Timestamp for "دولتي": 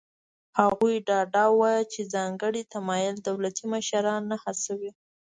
3.27-3.63